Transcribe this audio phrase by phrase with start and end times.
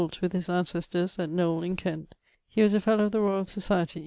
[0.19, 2.15] with his ancestors at Knoll in Kent.
[2.47, 3.99] He was a fellow of the Royall Societie.